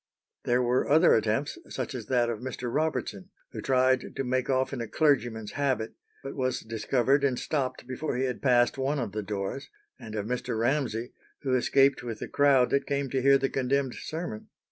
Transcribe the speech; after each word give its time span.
There 0.45 0.63
were 0.63 0.89
other 0.89 1.13
attempts, 1.13 1.59
such 1.69 1.93
as 1.93 2.07
that 2.07 2.27
of 2.27 2.39
Mr. 2.39 2.73
Robertson, 2.73 3.29
who 3.51 3.61
tried 3.61 4.15
to 4.15 4.23
make 4.23 4.49
off 4.49 4.73
in 4.73 4.81
a 4.81 4.87
clergyman's 4.87 5.51
habit, 5.51 5.93
but 6.23 6.33
was 6.35 6.61
discovered 6.61 7.23
and 7.23 7.37
stopped 7.37 7.85
before 7.85 8.17
he 8.17 8.23
had 8.23 8.41
passed 8.41 8.79
one 8.79 8.97
of 8.97 9.11
the 9.11 9.21
doors; 9.21 9.69
and 9.99 10.15
of 10.15 10.25
Mr. 10.25 10.57
Ramsay, 10.57 11.13
who 11.43 11.53
escaped 11.53 12.01
with 12.01 12.17
the 12.17 12.27
crowd 12.27 12.71
that 12.71 12.87
came 12.87 13.11
to 13.11 13.21
hear 13.21 13.37
the 13.37 13.47
condemned 13.47 13.93
sermon. 13.93 14.47